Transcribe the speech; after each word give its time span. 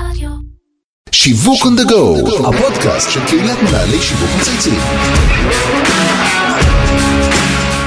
רדיו. 0.00 0.28
שיווק 1.12 1.62
on 1.62 1.80
the 1.80 1.90
go, 1.90 2.46
הפודקאסט 2.48 3.10
של 3.10 3.20
קהילת 3.26 3.62
מנהלי 3.62 4.02
שיווק 4.02 4.30
מצייצים. 4.40 4.78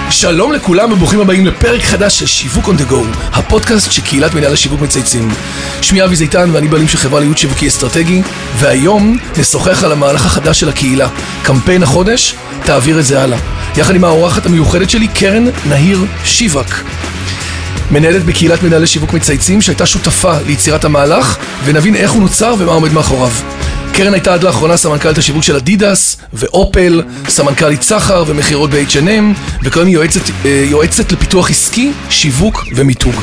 שלום 0.10 0.54
לכולם 0.54 0.92
וברוכים 0.92 1.20
הבאים 1.20 1.46
לפרק 1.46 1.82
חדש 1.82 2.20
של 2.20 2.26
שיווק 2.26 2.66
on 2.66 2.82
the 2.82 2.92
go, 2.92 3.18
הפודקאסט 3.34 3.92
של 3.92 4.02
קהילת 4.02 4.34
מנהלי 4.34 4.58
שיווק 4.58 4.82
מצייצים. 4.82 5.30
שמי 5.82 6.04
אבי 6.04 6.16
זיתן 6.16 6.50
ואני 6.54 6.68
בעלים 6.68 6.88
של 6.88 6.98
חברה 6.98 7.20
לייעוד 7.20 7.38
שיווקי 7.38 7.68
אסטרטגי, 7.68 8.22
והיום 8.56 9.18
נשוחח 9.38 9.84
על 9.84 9.92
המהלך 9.92 10.26
החדש 10.26 10.60
של 10.60 10.70
הקהילה, 10.70 11.10
קמפיין 11.44 11.84
החודש, 11.84 12.36
תעביר 12.64 13.00
את 13.00 13.06
זה 13.06 13.22
הלאה. 13.24 13.40
יחד 13.78 13.96
עם 13.96 14.04
האורחת 14.04 14.46
המיוחדת 14.46 14.90
שלי, 14.90 15.08
קרן 15.08 15.46
נהיר 15.70 16.06
שיבק. 16.26 16.76
מנהלת 17.92 18.26
בקהילת 18.26 18.64
מנהלי 18.64 18.88
שיווק 18.88 19.14
מצייצים 19.14 19.62
שהייתה 19.62 19.86
שותפה 19.86 20.34
ליצירת 20.48 20.86
המהלך 20.86 21.38
ונבין 21.66 21.96
איך 21.96 22.12
הוא 22.12 22.22
נוצר 22.22 22.56
ומה 22.58 22.72
עומד 22.72 22.94
מאחוריו. 22.94 23.32
קרן 23.94 24.14
הייתה 24.14 24.34
עד 24.34 24.44
לאחרונה 24.44 24.78
סמנכ"לית 24.78 25.18
השיווק 25.18 25.44
של 25.44 25.56
אדידס 25.56 26.18
ואופל, 26.34 27.04
סמנכ"לית 27.28 27.82
סחר 27.82 28.24
ומכירות 28.28 28.70
ב-H&M 28.70 29.40
וכיום 29.64 29.86
היא 29.86 29.94
יועצת, 29.96 30.22
אה, 30.46 30.66
יועצת 30.70 31.12
לפיתוח 31.12 31.50
עסקי, 31.50 31.92
שיווק 32.10 32.64
ומיתוג. 32.76 33.16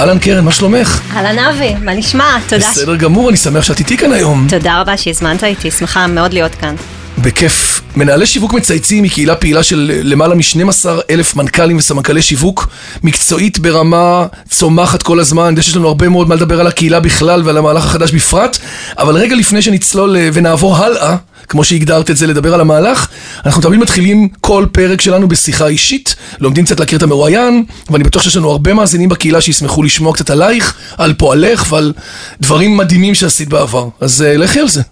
אהלן 0.00 0.18
קרן, 0.18 0.44
מה 0.44 0.52
שלומך? 0.52 1.00
אהלן 1.16 1.38
אבי, 1.38 1.74
מה 1.82 1.94
נשמע? 1.94 2.38
תודה. 2.48 2.70
בסדר 2.70 2.96
גמור, 2.96 3.28
אני 3.28 3.36
שמח 3.36 3.64
שאת 3.64 3.78
איתי 3.78 3.96
כאן 3.96 4.12
היום. 4.12 4.46
תודה 4.50 4.80
רבה 4.80 4.96
שהזמנת 4.96 5.44
אותי, 5.44 5.70
שמחה 5.70 6.06
מאוד 6.06 6.32
להיות 6.32 6.54
כאן. 6.54 6.74
בכיף. 7.18 7.83
מנהלי 7.96 8.26
שיווק 8.26 8.52
מצייצים 8.52 9.04
היא 9.04 9.12
קהילה 9.12 9.34
פעילה 9.34 9.62
של 9.62 10.00
למעלה 10.02 10.34
מ-12 10.34 10.88
אלף 11.10 11.36
מנכ"לים 11.36 11.76
וסמנכ"לי 11.76 12.22
שיווק, 12.22 12.68
מקצועית 13.02 13.58
ברמה 13.58 14.26
צומחת 14.48 15.02
כל 15.02 15.20
הזמן, 15.20 15.42
אני 15.42 15.50
יודע 15.50 15.62
שיש 15.62 15.76
לנו 15.76 15.88
הרבה 15.88 16.08
מאוד 16.08 16.28
מה 16.28 16.34
לדבר 16.34 16.60
על 16.60 16.66
הקהילה 16.66 17.00
בכלל 17.00 17.42
ועל 17.44 17.56
המהלך 17.56 17.84
החדש 17.84 18.12
בפרט, 18.12 18.58
אבל 18.98 19.14
רגע 19.16 19.36
לפני 19.36 19.62
שנצלול 19.62 20.16
אה, 20.16 20.28
ונעבור 20.32 20.76
הלאה, 20.76 21.16
כמו 21.48 21.64
שהגדרת 21.64 22.10
את 22.10 22.16
זה, 22.16 22.26
לדבר 22.26 22.54
על 22.54 22.60
המהלך, 22.60 23.08
אנחנו 23.46 23.62
תמיד 23.62 23.80
מתחילים 23.80 24.28
כל 24.40 24.66
פרק 24.72 25.00
שלנו 25.00 25.28
בשיחה 25.28 25.66
אישית, 25.66 26.16
לומדים 26.40 26.64
קצת 26.64 26.80
להכיר 26.80 26.98
את 26.98 27.02
המרואיין, 27.02 27.64
ואני 27.90 28.04
בטוח 28.04 28.22
שיש 28.22 28.36
לנו 28.36 28.50
הרבה 28.50 28.74
מאזינים 28.74 29.08
בקהילה 29.08 29.40
שישמחו 29.40 29.82
לשמוע 29.82 30.14
קצת 30.14 30.30
עלייך, 30.30 30.74
על 30.98 31.14
פועלך 31.14 31.72
ועל 31.72 31.92
דברים 32.40 32.76
מדהימים 32.76 33.14
שעשית 33.14 33.48
בעבר. 33.48 33.88
אז 34.00 34.22
אה, 34.22 34.36
לכי 34.36 34.60
על 34.60 34.68
זה. 34.68 34.82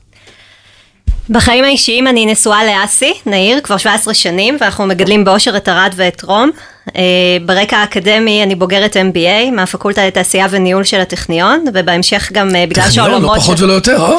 בחיים 1.33 1.65
האישיים 1.65 2.07
אני 2.07 2.27
נשואה 2.27 2.61
לאסי, 2.65 3.13
נעיר, 3.27 3.61
כבר 3.61 3.77
17 3.77 4.15
שנים, 4.15 4.57
ואנחנו 4.61 4.87
מגדלים 4.87 5.25
באושר 5.25 5.57
את 5.57 5.69
ארד 5.69 5.93
ואת 5.97 6.23
רום. 6.23 6.51
אה, 6.97 7.03
ברקע 7.47 7.77
האקדמי 7.77 8.43
אני 8.43 8.55
בוגרת 8.55 8.97
MBA 8.97 9.51
מהפקולטה 9.53 10.07
לתעשייה 10.07 10.47
וניהול 10.51 10.85
של 10.85 11.01
הטכניון, 11.01 11.65
ובהמשך 11.75 12.31
גם 12.33 12.57
אה, 12.57 12.65
בגלל 12.67 12.85
טכניון, 12.85 13.07
לא 13.07 13.13
שהעולמות... 13.13 13.39
פחות 13.39 13.61
ולא 13.61 13.73
יותר, 13.73 14.05
אה? 14.05 14.17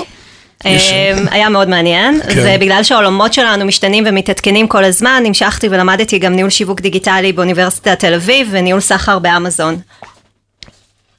אה, 0.65 1.13
היה 1.31 1.49
מאוד 1.49 1.69
מעניין, 1.69 2.19
כן. 2.29 2.43
ובגלל 2.57 2.83
שהעולמות 2.83 3.33
שלנו 3.33 3.65
משתנים 3.65 4.03
ומתעדכנים 4.07 4.67
כל 4.67 4.83
הזמן, 4.83 5.23
המשכתי 5.25 5.67
ולמדתי 5.71 6.19
גם 6.19 6.33
ניהול 6.33 6.49
שיווק 6.49 6.81
דיגיטלי 6.81 7.33
באוניברסיטת 7.33 7.99
תל 7.99 8.13
אביב 8.13 8.47
וניהול 8.51 8.81
סחר 8.81 9.19
באמזון. 9.19 9.77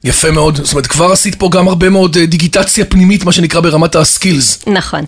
יפה 0.03 0.31
מאוד, 0.31 0.55
זאת 0.63 0.73
אומרת 0.73 0.87
כבר 0.87 1.11
עשית 1.11 1.35
פה 1.35 1.49
גם 1.51 1.67
הרבה 1.67 1.89
מאוד 1.89 2.17
דיגיטציה 2.17 2.85
פנימית, 2.85 3.23
מה 3.23 3.31
שנקרא 3.31 3.61
ברמת 3.61 3.95
הסקילס. 3.95 4.63
נכון. 4.67 5.05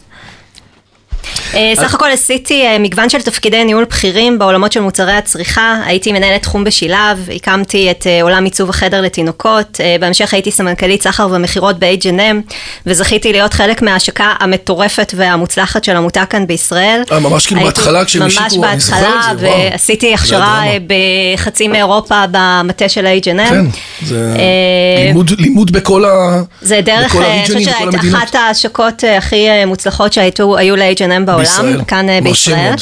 אה, 1.54 1.74
סך 1.76 1.94
הכל 1.94 2.10
עשיתי 2.14 2.66
אה, 2.66 2.80
מגוון 2.80 3.10
של 3.10 3.22
תפקידי 3.22 3.64
ניהול 3.64 3.84
בכירים 3.84 4.40
בעולמות 4.40 4.72
של 4.72 4.80
מוצרי 4.80 5.12
הצריכה, 5.12 5.82
הייתי 5.86 6.12
מנהלת 6.12 6.42
תחום 6.42 6.64
בשילב, 6.64 7.30
הקמתי 7.36 7.92
את 7.92 8.08
אה, 8.08 8.22
עולם 8.22 8.46
עיצוב 8.46 8.70
החדר 8.70 9.02
לתינוקות, 9.02 9.82
אה, 9.82 9.96
בהמשך 10.00 10.34
הייתי 10.34 10.52
סמנכ"לית 10.52 11.02
סחר 11.04 11.28
ומכירות 11.32 11.80
ב-H&M, 11.80 12.54
וזכיתי 12.86 13.32
להיות 13.32 13.54
חלק 13.54 13.82
מההשקה 13.82 14.34
המטורפת 14.40 15.14
והמוצלחת 15.18 15.84
של 15.84 15.96
המותג 15.96 16.26
כאן 16.30 16.48
בישראל. 16.48 17.02
אה, 17.12 17.20
ממש 17.20 17.48
כאילו 17.48 17.62
בהתחלה 17.62 18.06
כשהם 18.06 18.22
השיקו, 18.22 18.44
אני 18.46 18.58
ממש 18.58 18.84
זוכר 18.84 18.98
את 19.00 19.04
בהתחלה, 19.04 19.38
זה, 19.40 19.48
וואו. 19.48 19.72
ועשיתי 19.72 20.08
זה 20.08 20.14
הכשרה. 20.14 20.64
אה, 20.66 20.78
בחצי 20.88 21.68
מאירופה 21.68 22.24
במטה 22.32 22.90
של 22.90 23.06
H&M. 23.06 23.50
כן, 23.50 23.66
זה 24.06 24.36
אה, 24.40 25.12
לימוד, 25.38 25.72
בכל 25.72 26.06
ה... 26.06 26.42
זה 26.62 26.82
דרך, 26.82 27.16
אה, 27.16 27.34
אני 27.34 27.46
חושבת 27.46 27.76
המדינות. 27.82 28.16
אחת 28.16 28.36
ההשקות 28.36 29.04
אה, 29.04 29.18
הכי 29.18 29.50
אה, 29.50 29.66
מוצלחות 29.66 30.14
שהיו 30.14 30.58
היו 30.58 30.76
ל-H&M 30.76 31.26
בעולם, 31.38 31.66
בישראל. 31.66 31.82
כאן 31.88 32.10
אה, 32.10 32.22
בישראל. 32.22 32.70
מאוד. 32.70 32.82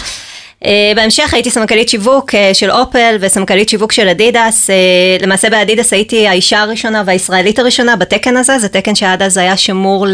אה, 0.66 0.92
בהמשך 0.96 1.34
הייתי 1.34 1.50
סמנכ"לית 1.50 1.90
שיווק 1.90 2.36
אה, 2.36 2.52
של 2.54 2.72
אופל 2.72 3.18
וסמנכ"לית 3.20 3.70
שיווק 3.70 3.92
של 3.92 4.08
אדידס. 4.08 4.70
למעשה 5.22 5.50
באדידס 5.50 5.94
הייתי 5.94 6.28
האישה 6.28 6.62
הראשונה 6.62 7.04
והישראלית 7.06 7.60
הראשונה 7.60 7.96
בתקן 7.96 8.38
הזה, 8.38 8.60
זה 8.60 8.68
תקן 8.68 8.96
שעד 8.96 9.22
אז 9.22 9.38
היה 9.38 9.58
שמור 9.58 10.08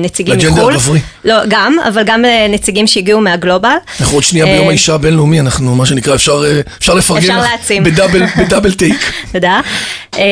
לנציגים 0.00 0.34
ל 0.34 0.37
gender 0.37 0.52
מחו"ל. 0.52 0.72
הגברי. 0.72 1.00
לא, 1.24 1.34
גם, 1.48 1.76
אבל 1.88 2.02
גם 2.02 2.22
לנציגים 2.22 2.86
שהגיעו 2.86 3.20
מה 3.20 3.32
global. 3.32 3.76
אנחנו 4.00 4.16
עוד 4.16 4.24
שנייה 4.24 4.46
ביום 4.46 4.68
האישה 4.68 4.94
הבינלאומי, 4.94 5.40
אנחנו 5.40 5.74
מה 5.74 5.86
שנקרא, 5.86 6.14
אפשר, 6.14 6.42
אפשר 6.78 6.94
לפרגן 6.94 7.18
אפשר 7.18 7.38
לך. 7.40 7.84
ב 7.84 7.89
double, 7.89 8.22
ב 8.38 8.43
double 8.43 8.72
take. 8.80 9.12
תודה. 9.32 9.60
אה, 10.20 10.24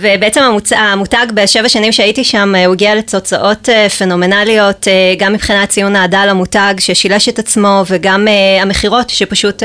ובעצם 0.00 0.40
המוצ... 0.42 0.72
המותג 0.72 1.26
בשבע 1.34 1.68
שנים 1.68 1.92
שהייתי 1.92 2.24
שם, 2.24 2.54
אה, 2.54 2.66
הוא 2.66 2.74
הגיע 2.74 2.94
לתוצאות 2.94 3.68
אה, 3.68 3.88
פנומנליות, 3.88 4.86
גם 5.18 5.32
מבחינת 5.32 5.68
ציון 5.68 5.96
האהדה 5.96 6.26
למותג 6.26 6.74
ששילש 6.78 7.28
את 7.28 7.38
עצמו, 7.38 7.84
וגם 7.90 8.26
המכירות 8.60 9.10
שפשוט 9.10 9.62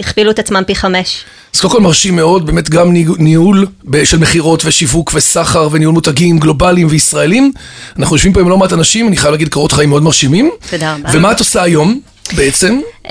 הכפילו 0.00 0.30
את 0.30 0.38
עצמם 0.38 0.62
פי 0.66 0.74
חמש. 0.74 1.24
אז 1.54 1.60
קודם 1.60 1.72
כל 1.72 1.80
מרשים 1.80 2.16
מאוד, 2.16 2.46
באמת 2.46 2.70
גם 2.70 2.92
ניהול- 3.18 3.66
של 4.04 4.18
מכירות 4.18 4.64
ושיווק 4.64 5.12
וסחר 5.14 5.68
וניהול 5.72 5.94
מותגים 5.94 6.38
גלובליים 6.38 6.86
וישראלים. 6.90 7.52
אנחנו 7.98 8.16
יושבים 8.16 8.32
פה 8.32 8.40
עם 8.40 8.48
לא 8.48 8.58
מעט 8.58 8.72
אנשים, 8.72 9.08
אני 9.08 9.16
חייב 9.16 9.32
להגיד 9.32 9.48
קורות 9.48 9.72
חיים 9.72 9.88
מאוד 9.90 10.02
מרשימים. 10.02 10.50
תודה 10.70 10.94
רבה. 10.94 11.08
ומה 11.12 11.32
את 11.32 11.38
עושה 11.38 11.62
היום 11.62 12.00
בעצם? 12.32 12.80
Um, 13.04 13.10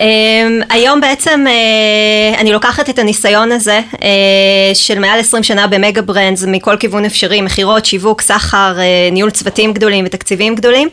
היום 0.70 1.02
בעצם 1.02 1.46
uh, 1.48 2.40
אני 2.40 2.52
לוקחת 2.52 2.90
את 2.90 3.00
הניסיון 3.00 3.52
הזה 3.52 3.80
uh, 3.94 3.98
של 4.74 5.00
מעל 5.00 5.20
20 5.20 5.44
שנה 5.44 5.68
במגה 5.68 6.02
ברנדס 6.02 6.44
מכל 6.48 6.78
כיוון 6.78 7.06
אפשרי, 7.06 7.42
מכירות, 7.42 7.86
שיווק, 7.86 8.22
סחר, 8.22 8.76
uh, 8.78 9.14
ניהול 9.14 9.30
צוותים 9.32 9.74
גדולים 9.74 10.06
ותקציבים 10.06 10.56
גדולים. 10.56 10.90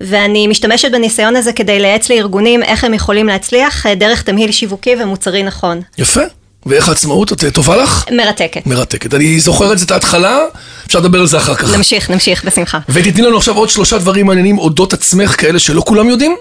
ואני 0.00 0.46
משתמשת 0.46 0.90
בניסיון 0.92 1.36
הזה 1.36 1.52
כדי 1.52 1.80
לייעץ 1.80 2.10
לארגונים 2.10 2.62
איך 2.62 2.84
הם 2.84 2.94
יכולים 2.94 3.26
להצליח 3.26 3.86
דרך 3.86 4.22
תמהיל 4.22 4.52
שיווקי 4.52 4.94
ומוצרי 5.00 5.42
נכון. 5.42 5.80
יפה. 5.98 6.20
ואיך 6.66 6.88
העצמאות? 6.88 7.32
את 7.32 7.44
טובה 7.54 7.76
לך? 7.76 8.04
מרתקת. 8.12 8.66
מרתקת. 8.66 9.14
אני 9.14 9.40
זוכר 9.40 9.72
את 9.72 9.78
זה 9.78 9.84
את 9.84 9.90
ההתחלה, 9.90 10.38
אפשר 10.86 10.98
לדבר 10.98 11.20
על 11.20 11.26
זה 11.26 11.36
אחר 11.36 11.54
כך. 11.54 11.76
נמשיך, 11.76 12.10
נמשיך, 12.10 12.44
בשמחה. 12.44 12.78
ותתני 12.88 13.22
לנו 13.22 13.36
עכשיו 13.36 13.56
עוד 13.56 13.68
שלושה 13.68 13.98
דברים 13.98 14.26
מעניינים 14.26 14.58
אודות 14.58 14.92
עצמך, 14.92 15.40
כאלה 15.40 15.58
שלא 15.58 15.82
כולם 15.86 16.10
יודעים. 16.10 16.36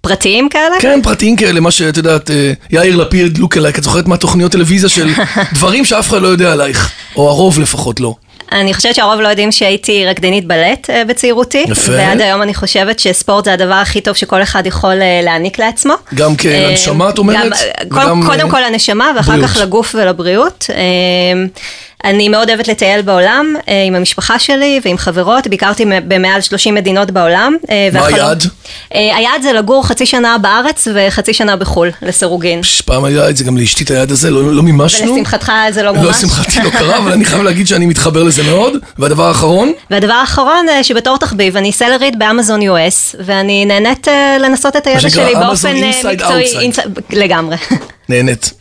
פרטיים 0.00 0.48
כאלה? 0.48 0.74
כן, 0.80 1.00
פרטיים 1.02 1.36
כאלה, 1.36 1.60
מה 1.60 1.70
שאת 1.70 1.96
יודעת, 1.96 2.30
אה, 2.30 2.52
יאיר 2.70 2.96
לפיד, 2.96 3.38
לוק 3.38 3.56
אלייק, 3.56 3.78
את 3.78 3.84
זוכרת 3.84 4.08
מהתוכניות 4.08 4.52
טלוויזיה 4.52 4.88
של 4.88 5.08
דברים 5.54 5.84
שאף 5.84 6.08
אחד 6.08 6.22
לא 6.22 6.28
יודע 6.28 6.52
עלייך, 6.52 6.92
או 7.16 7.28
הרוב 7.28 7.60
לפחות 7.60 8.00
לא. 8.00 8.14
אני 8.52 8.74
חושבת 8.74 8.94
שהרוב 8.94 9.20
לא 9.20 9.28
יודעים 9.28 9.52
שהייתי 9.52 10.06
רקדנית 10.06 10.46
בלט 10.46 10.90
אה, 10.90 11.04
בצעירותי. 11.04 11.64
יפה. 11.68 11.92
ועד 11.92 12.20
היום 12.20 12.42
אני 12.42 12.54
חושבת 12.54 12.98
שספורט 12.98 13.44
זה 13.44 13.52
הדבר 13.52 13.74
הכי 13.74 14.00
טוב 14.00 14.14
שכל 14.14 14.42
אחד 14.42 14.66
יכול 14.66 15.02
אה, 15.02 15.20
להעניק 15.22 15.58
לעצמו. 15.58 15.94
גם 16.14 16.36
כנשמה, 16.36 17.08
את 17.08 17.18
אומרת? 17.18 17.52
גם, 17.88 18.08
וגם, 18.08 18.22
קודם, 18.26 18.50
כל 18.50 18.64
הנשמה 18.64 19.12
ואחר 19.16 19.32
בריאות. 19.32 19.50
כך 19.50 19.56
לגוף 19.56 19.94
ולבריאות. 19.94 20.66
אני 22.04 22.28
מאוד 22.28 22.48
אוהבת 22.48 22.68
לטייל 22.68 23.02
בעולם 23.02 23.54
אה, 23.68 23.82
עם 23.86 23.94
המשפחה 23.94 24.38
שלי 24.38 24.80
ועם 24.84 24.98
חברות, 24.98 25.46
ביקרתי 25.46 25.84
במעל 26.08 26.40
30 26.40 26.74
מדינות 26.74 27.10
בעולם. 27.10 27.56
אה, 27.70 27.88
מה 27.92 28.00
והחלום- 28.00 28.20
היעד? 28.20 28.44
אה, 28.94 29.16
היעד 29.16 29.42
זה 29.42 29.52
לגור 29.52 29.86
חצי 29.86 30.06
שנה 30.06 30.38
בארץ 30.38 30.88
וחצי 30.94 31.34
שנה 31.34 31.56
בחו"ל, 31.56 31.90
לסירוגין. 32.02 32.60
פעם 32.84 33.04
היה 33.04 33.28
את 33.28 33.36
זה 33.36 33.44
גם 33.44 33.56
לאשתי 33.58 33.84
את 33.84 33.90
היד 33.90 34.10
הזה, 34.10 34.30
לא, 34.30 34.54
לא 34.54 34.62
מימשנו. 34.62 35.12
ולשמחתך 35.12 35.52
זה 35.70 35.82
לא 35.82 35.92
ממש. 35.92 36.04
לא, 36.04 36.10
לשמחתי 36.10 36.60
לא 36.64 36.70
קרה, 36.70 36.98
אבל 36.98 37.12
אני 37.12 37.24
חייב 37.24 37.42
להגיד 37.42 37.66
שאני 37.66 37.86
מתחבר 37.86 38.22
לזה 38.22 38.42
מאוד. 38.42 38.72
והדבר 38.98 39.24
האחרון, 39.28 39.72
והדבר 39.90 40.12
האחרון, 40.12 40.66
שבתור 40.82 41.16
תחביב, 41.16 41.56
אני 41.56 41.72
סלרית 41.72 42.18
באמזון 42.18 42.60
US, 42.62 43.16
ואני 43.24 43.64
נהנית 43.64 44.08
לנסות 44.40 44.76
את 44.76 44.86
הידע 44.86 45.00
שנקרא 45.00 45.24
שלי 45.26 45.34
באופן 45.34 45.76
אה, 45.76 45.90
inside 46.02 46.06
מקצועי. 46.14 46.44
outside. 46.54 46.60
אינסייד- 46.60 46.98
לגמרי. 47.10 47.56
נהנית. 48.08 48.59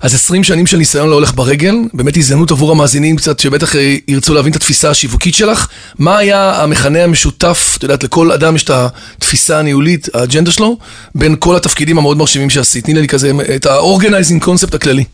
אז 0.00 0.14
20 0.14 0.44
שנים 0.44 0.66
של 0.66 0.76
ניסיון 0.76 1.08
לא 1.08 1.14
הולך 1.14 1.34
ברגל, 1.34 1.74
באמת 1.94 2.16
הזדמנות 2.16 2.50
עבור 2.50 2.70
המאזינים 2.70 3.16
קצת 3.16 3.38
שבטח 3.38 3.72
ירצו 4.08 4.34
להבין 4.34 4.50
את 4.50 4.56
התפיסה 4.56 4.90
השיווקית 4.90 5.34
שלך. 5.34 5.68
מה 5.98 6.18
היה 6.18 6.62
המכנה 6.62 7.04
המשותף, 7.04 7.74
את 7.78 7.82
יודעת, 7.82 8.04
לכל 8.04 8.32
אדם 8.32 8.56
יש 8.56 8.62
את 8.62 8.70
התפיסה 8.70 9.58
הניהולית, 9.58 10.08
האג'נדה 10.14 10.50
שלו, 10.50 10.76
בין 11.14 11.36
כל 11.38 11.56
התפקידים 11.56 11.98
המאוד 11.98 12.16
מרשימים 12.16 12.50
שעשית. 12.50 12.84
תני 12.84 12.94
לי 12.94 13.08
כזה 13.08 13.32
את 13.56 13.66
ה-organizing 13.66 14.44
concept 14.44 14.74
הכללי. 14.74 15.04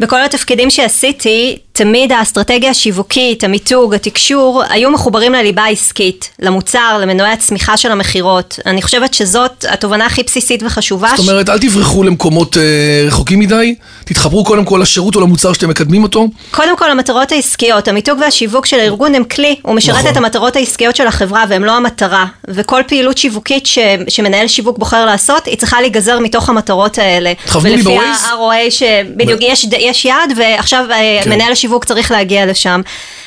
בכל 0.00 0.24
התפקידים 0.24 0.70
שעשיתי, 0.70 1.58
תמיד 1.72 2.12
האסטרטגיה 2.12 2.70
השיווקית, 2.70 3.44
המיתוג, 3.44 3.94
התקשור, 3.94 4.62
היו 4.68 4.90
מחוברים 4.90 5.32
לליבה 5.32 5.62
העסקית, 5.62 6.30
למוצר, 6.38 6.98
למנועי 7.02 7.32
הצמיחה 7.32 7.76
של 7.76 7.92
המכירות. 7.92 8.58
אני 8.66 8.82
חושבת 8.82 9.14
שזאת 9.14 9.64
התובנה 9.68 10.06
הכי 10.06 10.22
בסיסית 10.22 10.62
וחשובה. 10.62 11.08
זאת 11.16 11.28
אומרת, 11.28 11.48
אל 11.48 11.58
תברחו 11.58 12.02
למקומות 12.02 12.56
אה, 12.56 12.62
רחוקים 13.06 13.38
מדי, 13.38 13.74
תתחברו 14.04 14.44
קודם 14.44 14.64
כל 14.64 14.78
לשירות 14.82 15.16
או 15.16 15.20
למוצר 15.20 15.52
שאתם 15.52 15.68
מקדמים 15.68 16.02
אותו. 16.02 16.28
קודם 16.50 16.76
כל, 16.76 16.90
המטרות 16.90 17.32
העסקיות, 17.32 17.88
המיתוג 17.88 18.18
והשיווק 18.20 18.66
של 18.66 18.80
הארגון 18.80 19.14
הם 19.14 19.24
כלי, 19.24 19.56
הוא 19.62 19.74
משרת 19.74 19.96
נכון. 19.96 20.10
את 20.10 20.16
המטרות 20.16 20.56
העסקיות 20.56 20.96
של 20.96 21.06
החברה 21.06 21.44
והם 21.48 21.64
לא 21.64 21.76
המטרה. 21.76 22.26
וכל 22.48 22.82
פעילות 22.88 23.18
שיווקית 23.18 23.66
ש, 23.66 23.78
שמנהל 24.08 24.48
שיווק 24.48 24.78
בוחר 24.78 25.04
לעשות, 25.04 25.46
היא 25.46 25.56
צריכה 25.56 25.80
להיגזר 25.80 26.18
מתוך 26.18 26.48
המטרות 26.48 26.98
האלה. 26.98 27.32
ולפי? 27.62 27.96
ה-ROA, 27.98 28.70
שבדיוק 28.70 29.40
ב- 29.40 29.42
יש, 29.42 29.66
יש 29.78 30.04
יעד 30.04 30.32
ועכשיו 30.36 30.84
אה, 30.90 31.20
כן. 31.24 31.30
מנהל 31.30 31.54
השיווק 31.62 31.84
צריך 31.84 32.10
להגיע 32.10 32.46
לשם. 32.46 32.80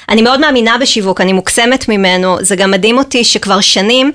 אני 0.09 0.21
מאוד 0.21 0.39
מאמינה 0.39 0.77
בשיווק, 0.81 1.21
אני 1.21 1.33
מוקסמת 1.33 1.89
ממנו, 1.89 2.37
זה 2.41 2.55
גם 2.55 2.71
מדהים 2.71 2.97
אותי 2.97 3.23
שכבר 3.23 3.61
שנים 3.61 4.11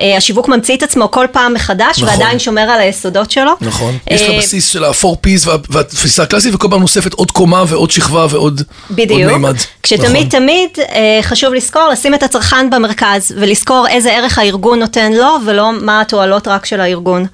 אה, 0.00 0.16
השיווק 0.16 0.48
ממציא 0.48 0.76
את 0.76 0.82
עצמו 0.82 1.10
כל 1.10 1.26
פעם 1.32 1.54
מחדש 1.54 1.98
נכון. 1.98 2.08
ועדיין 2.08 2.38
שומר 2.38 2.60
על 2.60 2.80
היסודות 2.80 3.30
שלו. 3.30 3.52
נכון. 3.60 3.98
יש 4.10 4.22
את 4.22 4.28
אה, 4.28 4.36
הבסיס 4.36 4.66
של 4.72 4.84
ה-4Ps 4.84 5.48
וה- 5.48 5.56
והתפיסה 5.70 6.22
הקלאסית, 6.22 6.54
וכל 6.54 6.68
פעם 6.70 6.80
נוספת 6.80 7.12
עוד 7.12 7.30
קומה 7.30 7.64
ועוד 7.68 7.90
שכבה 7.90 8.26
ועוד 8.30 8.44
עוד 8.44 8.62
בדיוק, 8.90 9.30
מימד. 9.32 9.54
כשתמיד 9.82 10.26
נכון. 10.26 10.28
תמיד 10.40 10.68
אה, 10.78 11.18
חשוב 11.22 11.54
לזכור 11.54 11.88
לשים 11.92 12.14
את 12.14 12.22
הצרכן 12.22 12.70
במרכז 12.70 13.32
ולזכור 13.36 13.86
איזה 13.88 14.12
ערך 14.12 14.38
הארגון 14.38 14.78
נותן 14.78 15.12
לו 15.12 15.36
ולא 15.46 15.70
מה 15.80 16.00
התועלות 16.00 16.48
רק 16.48 16.66
של 16.66 16.80
הארגון. 16.80 17.26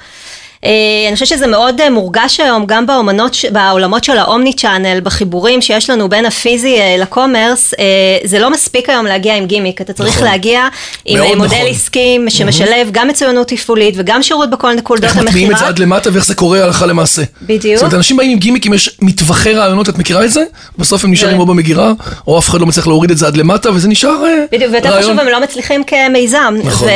אה, 0.64 0.70
אני 1.08 1.14
חושבת 1.14 1.28
שזה 1.28 1.46
מאוד 1.46 1.80
אה, 1.80 1.90
מורגש 1.90 2.40
היום 2.40 2.66
גם 2.66 2.86
באומנות, 2.86 3.36
בעולמות 3.52 4.04
של 4.04 4.18
האומני 4.18 4.52
צ'אנל, 4.52 5.00
בחיבורים 5.00 5.60
שיש 5.60 5.90
לנו 5.90 6.08
בין 6.08 6.26
הפיזי 6.26 6.76
אה, 6.76 6.96
לקומרס, 6.98 7.74
זה 8.24 8.38
לא 8.38 8.50
מספיק 8.50 8.88
היום 8.88 9.06
להגיע 9.06 9.36
עם 9.36 9.46
גימיק, 9.46 9.80
אתה 9.80 9.92
צריך 9.92 10.14
נכון. 10.14 10.28
להגיע 10.28 10.68
עם 11.04 11.38
מודל 11.38 11.44
נכון. 11.44 11.66
עסקי 11.68 12.18
שמשלב 12.28 12.88
גם 12.90 13.08
מצוינות 13.08 13.48
תפעולית 13.48 13.94
וגם 13.98 14.22
שירות 14.22 14.50
בכל 14.50 14.72
נקודות 14.72 15.04
איך 15.04 15.12
המכירה. 15.12 15.30
מטמיעים 15.30 15.52
את 15.52 15.58
זה 15.58 15.66
עד 15.66 15.78
למטה 15.78 16.10
ואיך 16.12 16.26
זה 16.26 16.34
קורה 16.34 16.64
הלכה 16.64 16.86
למעשה. 16.86 17.22
בדיוק. 17.42 17.76
זאת 17.76 17.82
אומרת, 17.82 17.94
אנשים 17.94 18.16
באים 18.16 18.30
עם 18.30 18.38
גימיקים, 18.38 18.74
יש 18.74 18.96
מטווחי 19.02 19.52
רעיונות, 19.52 19.88
את 19.88 19.98
מכירה 19.98 20.24
את 20.24 20.30
זה? 20.30 20.42
בסוף 20.78 21.04
הם 21.04 21.12
נשארים 21.12 21.34
כן. 21.34 21.40
או 21.40 21.46
במגירה, 21.46 21.92
או 22.26 22.38
אף 22.38 22.48
אחד 22.48 22.60
לא 22.60 22.66
מצליח 22.66 22.86
להוריד 22.86 23.10
את 23.10 23.18
זה 23.18 23.26
עד 23.26 23.36
למטה, 23.36 23.70
וזה 23.70 23.88
נשאר 23.88 24.24
אה, 24.24 24.44
בדיוק, 24.52 24.72
ויותר 24.72 24.88
רעיון. 24.88 25.02
חשוב, 25.02 25.20
הם 25.20 25.28
לא 25.28 25.40
מצליחים 25.40 25.84
כמיזם. 25.84 26.54
נכון. 26.64 26.88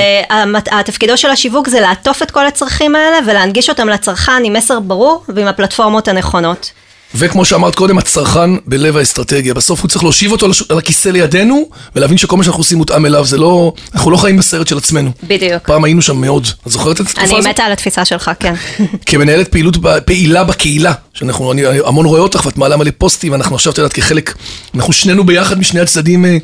והתפקידו 0.72 1.16
של 1.16 1.30
השיווק 1.30 1.68
זה 1.68 1.80
לעטוף 1.80 2.22
את 2.22 2.30
כל 2.30 2.46
הצרכים 2.46 2.94
האלה 2.94 3.18
ולהנגיש 3.54 3.70
אותם 3.70 3.88
לצרכן 3.88 4.42
עם 4.44 4.52
מסר 4.52 4.80
ברור 4.80 5.24
ועם 5.28 5.46
הפלטפורמות 5.46 6.08
הנכונות. 6.08 6.70
וכמו 7.14 7.44
שאמרת 7.44 7.74
קודם, 7.74 7.98
הצרכן 7.98 8.50
בלב 8.66 8.96
האסטרטגיה. 8.96 9.54
בסוף 9.54 9.80
הוא 9.80 9.88
צריך 9.88 10.04
להושיב 10.04 10.32
אותו 10.32 10.46
על 10.68 10.78
הכיסא 10.78 11.08
לידינו, 11.08 11.68
ולהבין 11.96 12.18
שכל 12.18 12.36
מה 12.36 12.44
שאנחנו 12.44 12.60
עושים 12.60 12.78
מותאם 12.78 13.06
אליו, 13.06 13.24
זה 13.24 13.38
לא... 13.38 13.72
אנחנו 13.94 14.10
לא 14.10 14.16
חיים 14.16 14.36
בסרט 14.36 14.66
של 14.68 14.78
עצמנו. 14.78 15.10
בדיוק. 15.22 15.62
פעם 15.66 15.84
היינו 15.84 16.02
שם 16.02 16.16
מאוד. 16.20 16.46
את 16.66 16.72
זוכרת 16.72 16.96
את 16.96 17.00
התקופה 17.00 17.20
אני 17.20 17.38
הזאת? 17.38 17.50
מתה 17.50 17.64
על 17.64 17.72
התפיסה 17.72 18.04
שלך, 18.04 18.30
כן. 18.40 18.54
כמנהלת 19.06 19.48
פעילות 19.48 19.76
ב- 19.76 20.00
פעילה 20.00 20.44
בקהילה, 20.44 20.92
שאנחנו, 21.14 21.52
אני 21.52 21.66
אני 21.66 21.78
המון 21.84 22.06
רואה 22.06 22.20
אותך 22.20 22.46
ואת 22.46 22.56
מעלה 22.56 22.76
מלא 22.76 22.90
פוסטים, 22.98 23.32
ואנחנו 23.32 23.54
עכשיו, 23.54 23.72
את 23.72 23.78
יודעת, 23.78 23.92
כחלק, 23.92 24.34
אנחנו 24.74 24.92
שנינו 24.92 25.24
ביחד 25.24 25.58
משני 25.58 25.80
הצדדים 25.80 26.24
אה, 26.24 26.38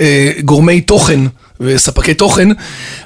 אה, 0.00 0.32
גורמי 0.44 0.80
תוכן 0.80 1.20
וספקי 1.60 2.14
תוכן. 2.14 2.48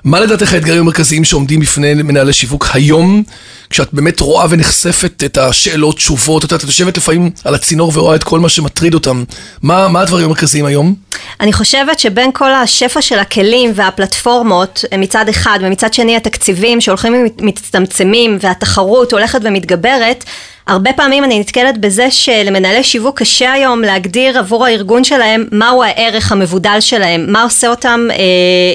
מה 0.05 0.21
לדעתך 0.21 0.53
האתגרים 0.53 0.81
המרכזיים 0.81 1.25
שעומדים 1.25 1.61
בפני 1.61 1.95
מנהלי 1.95 2.33
שיווק 2.33 2.69
היום, 2.73 3.23
כשאת 3.71 3.89
באמת 3.93 4.21
רואה 4.21 4.47
ונחשפת 4.51 5.25
את 5.25 5.39
השאלות, 5.39 5.97
תשובות, 5.97 6.45
את 6.45 6.51
יודעת, 6.53 6.65
את 6.65 6.69
יושבת 6.69 6.97
לפעמים 6.97 7.31
על 7.45 7.55
הצינור 7.55 7.93
ורואה 7.95 8.17
את 8.17 8.25
כל 8.25 8.41
מה 8.41 8.49
שמטריד 8.49 8.95
אותם. 8.95 9.25
מה, 9.63 9.89
מה 9.89 10.01
הדברים 10.01 10.25
המרכזיים 10.25 10.65
היום? 10.65 10.95
אני 11.41 11.53
חושבת 11.53 11.99
שבין 11.99 12.31
כל 12.35 12.53
השפע 12.53 13.03
של 13.03 13.19
הכלים 13.19 13.73
והפלטפורמות 13.75 14.85
מצד 14.99 15.29
אחד 15.29 15.59
ומצד 15.63 15.95
שני 15.95 16.17
התקציבים 16.17 16.81
שהולכים 16.81 17.27
ומצטמצמים 17.39 18.39
והתחרות 18.41 19.13
הולכת 19.13 19.41
ומתגברת, 19.45 20.25
הרבה 20.67 20.93
פעמים 20.93 21.25
אני 21.25 21.41
נתקלת 21.41 21.79
בזה 21.79 22.11
שלמנהלי 22.11 22.83
שיווק 22.85 23.19
קשה 23.19 23.53
היום 23.53 23.83
להגדיר 23.83 24.39
עבור 24.39 24.67
הארגון 24.67 25.05
שלהם 25.05 25.45
מהו 25.53 25.83
הערך 25.83 26.33
המבודל 26.33 26.77
שלהם, 26.81 27.33
מה 27.33 27.43
עושה 27.43 27.69
אותם 27.69 28.09
אה, 28.11 28.17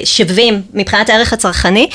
שווים 0.04 0.62
מבחינת 0.74 1.08
הערך 1.08 1.32
הצרכני. 1.32 1.88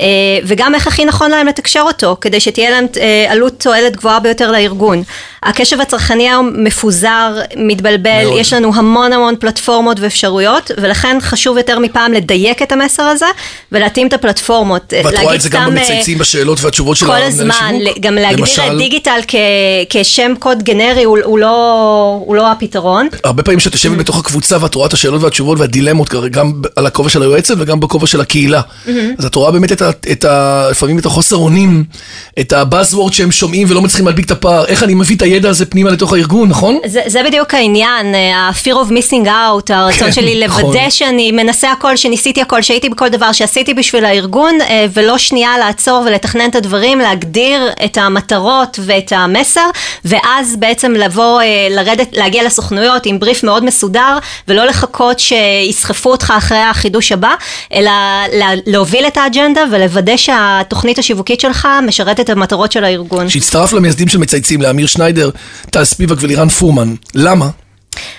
אה, 0.00 0.06
וגם 0.44 0.74
איך 0.74 0.86
הכי 0.86 1.04
נכון 1.04 1.30
להם 1.30 1.46
לתקשר 1.46 1.80
אותו, 1.80 2.16
כדי 2.20 2.40
שתהיה 2.40 2.70
להם 2.70 2.86
אה, 3.00 3.26
עלות 3.32 3.60
תועלת 3.60 3.96
גבוהה 3.96 4.20
ביותר 4.20 4.50
לארגון. 4.50 5.02
הקשב 5.44 5.80
הצרכני 5.80 6.28
היום 6.28 6.52
מפוזר, 6.56 7.38
מתבלבל, 7.56 8.24
מאוד. 8.24 8.40
יש 8.40 8.52
לנו 8.52 8.74
המון 8.74 9.12
המון 9.12 9.34
פלטפורמות 9.40 10.00
ואפשרויות, 10.00 10.70
ולכן 10.78 11.18
חשוב 11.20 11.56
יותר 11.56 11.78
מפעם 11.78 12.12
לדייק 12.12 12.62
את 12.62 12.72
המסר 12.72 13.02
הזה, 13.02 13.26
ולהתאים 13.72 14.06
את 14.06 14.12
הפלטפורמות. 14.12 14.92
ואת 15.04 15.18
רואה 15.18 15.34
את 15.34 15.40
זה 15.40 15.48
גם 15.48 15.62
אה, 15.62 15.70
במצייצים 15.70 16.18
בשאלות 16.18 16.60
והתשובות 16.60 16.96
של 16.96 17.06
כל 17.06 17.22
הזמן? 17.22 17.74
גם 18.00 18.14
להגדיר 18.14 18.38
למשל? 18.38 18.62
את 18.62 18.78
דיגיטל 18.78 19.20
כ- 19.28 19.34
כשם 19.90 20.32
קוד 20.38 20.62
גנרי 20.62 21.04
הוא, 21.04 21.18
הוא, 21.24 21.38
לא, 21.38 22.20
הוא 22.26 22.36
לא 22.36 22.50
הפתרון. 22.50 23.08
הרבה 23.24 23.42
פעמים 23.42 23.58
כשאת. 23.58 23.72
יושבת 23.72 23.98
בתוך 23.98 24.18
הקבוצה 24.18 24.56
ואת 24.60 24.74
רואה 24.74 24.86
את 24.86 24.92
השאלות 24.92 25.22
והתשובות 25.22 25.58
והדילמות 25.60 26.10
גם 26.30 26.52
על 26.76 26.86
הכובע 26.86 27.08
של 27.08 27.22
היועצת 27.22 27.54
וגם 27.58 27.80
בכובע 27.80 28.06
של 28.06 28.20
הקהילה. 28.20 28.60
Mm-hmm. 28.60 28.90
אז 29.18 29.24
את 29.24 29.34
רואה 29.34 29.50
באמת 29.50 29.72
את 29.72 29.82
ה, 29.82 29.90
את 30.12 30.24
ה, 30.24 30.66
לפעמים 30.70 30.98
את 30.98 31.06
החוסר 31.06 31.36
אונים, 31.36 31.84
את 32.40 32.52
הבאזוורד 32.52 33.12
שהם 33.12 33.32
שומעים 33.32 33.66
ולא 33.70 33.82
מצליחים 33.82 34.06
להדביק 34.06 34.26
את 34.26 34.30
הפער, 34.30 34.64
איך 34.66 34.82
אני 34.82 34.94
מביא 34.94 35.16
את 35.16 35.22
הידע 35.34 35.48
הזה 35.50 35.66
פנימה 35.66 35.90
לתוך 35.90 36.12
הארגון, 36.12 36.48
נכון? 36.48 36.78
זה, 36.86 37.00
זה 37.06 37.22
בדיוק 37.26 37.54
העניין, 37.54 38.14
אה, 38.14 38.36
ה-fear 38.36 38.74
of 38.88 38.90
missing 38.90 39.26
out, 39.26 39.72
הרצון 39.72 39.98
כן, 40.06 40.12
שלי 40.12 40.44
נכון. 40.46 40.62
לוודא 40.64 40.90
שאני 40.90 41.32
מנסה 41.32 41.72
הכל, 41.72 41.96
שניסיתי 41.96 42.40
הכל, 42.42 42.62
שהייתי 42.62 42.88
בכל 42.88 43.08
דבר 43.08 43.32
שעשיתי 43.32 43.74
בשביל 43.74 44.04
הארגון, 44.04 44.58
אה, 44.60 44.86
ולא 44.92 45.18
שנייה 45.18 45.58
לעצור 45.58 46.02
ולתכנן 46.06 46.50
את 46.50 46.54
הדברים, 46.54 46.98
להגדיר 46.98 47.60
את 47.84 47.98
המטרות 47.98 48.78
ואת 48.82 49.12
המסר, 49.16 49.66
ואז 50.04 50.56
בעצם 50.58 50.92
לבוא, 50.92 51.40
אה, 51.40 51.46
לרדת, 51.70 52.08
להגיע 52.12 52.44
לסוכנויות 52.44 53.06
עם 53.06 53.18
בריף 53.18 53.42
מאוד 53.44 53.64
מסודר, 53.64 54.18
ולא 54.48 54.64
לחכות 54.64 55.18
שיסחפו 55.20 56.10
אותך 56.10 56.32
אחרי 56.38 56.58
החידוש 56.58 57.12
הבא, 57.12 57.34
אלא 57.74 57.90
לה- 58.32 58.50
להוביל 58.66 59.06
את 59.06 59.16
האג'נדה 59.16 59.60
ולוודא 59.72 60.16
שהתוכנית 60.16 60.98
השיווקית 60.98 61.40
שלך 61.40 61.68
משרתת 61.86 62.20
את 62.20 62.30
המטרות 62.30 62.72
של 62.72 62.84
הארגון. 62.84 63.28
שהצטרף 63.28 63.72
למייסדים 63.72 64.08
של 64.08 64.18
מצייצים, 64.18 64.62
לאמיר 64.62 64.86
שניידר, 64.86 65.23
טל 65.70 65.84
ספיבק 65.84 66.16
ולירן 66.20 66.48
פורמן. 66.48 66.94
למה? 67.14 67.48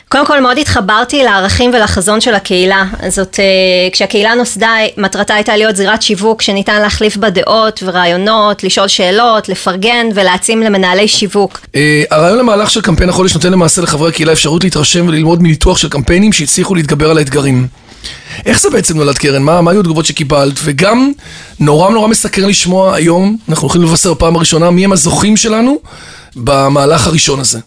קודם 0.09 0.25
כל 0.25 0.41
מאוד 0.41 0.57
התחברתי 0.57 1.23
לערכים 1.23 1.71
ולחזון 1.73 2.21
של 2.21 2.35
הקהילה. 2.35 2.85
זאת, 3.07 3.39
אה, 3.39 3.45
כשהקהילה 3.91 4.35
נוסדה, 4.35 4.73
מטרתה 4.97 5.33
הייתה 5.33 5.57
להיות 5.57 5.75
זירת 5.75 6.01
שיווק 6.01 6.41
שניתן 6.41 6.81
להחליף 6.81 7.17
בה 7.17 7.29
דעות 7.29 7.83
ורעיונות, 7.85 8.63
לשאול 8.63 8.87
שאלות, 8.87 9.49
לפרגן 9.49 10.05
ולהעצים 10.15 10.61
למנהלי 10.61 11.07
שיווק. 11.07 11.59
אה, 11.75 12.03
הרעיון 12.11 12.37
למהלך 12.37 12.69
של 12.69 12.81
קמפיין 12.81 13.09
החודש 13.09 13.33
נותן 13.33 13.51
למעשה 13.51 13.81
לחברי 13.81 14.09
הקהילה 14.09 14.31
אפשרות 14.31 14.63
להתרשם 14.63 15.07
וללמוד 15.07 15.43
מניתוח 15.43 15.77
של 15.77 15.89
קמפיינים 15.89 16.33
שהצליחו 16.33 16.75
להתגבר 16.75 17.11
על 17.11 17.17
האתגרים. 17.17 17.67
איך 18.45 18.61
זה 18.61 18.69
בעצם 18.69 18.97
נולד 18.97 19.17
קרן? 19.17 19.43
מה, 19.43 19.61
מה 19.61 19.71
היו 19.71 19.79
התגובות 19.79 20.05
שקיבלת? 20.05 20.53
וגם 20.63 21.11
נורא 21.59 21.89
נורא 21.89 22.07
מסקרן 22.07 22.49
לשמוע 22.49 22.95
היום, 22.95 23.37
אנחנו 23.49 23.65
הולכים 23.65 23.81
לבשר 23.83 24.15
פעם 24.15 24.35
הראשונה 24.35 24.71
מי 24.71 24.85
הם 24.85 24.91
הזוכים 24.91 25.37
שלנו 25.37 25.79
במהלך 26.35 27.07
הראשון 27.07 27.39
הזה. 27.39 27.59